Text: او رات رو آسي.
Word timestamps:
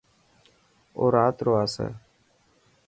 او 0.97 1.03
رات 1.15 1.37
رو 1.45 1.51
آسي. 1.63 1.87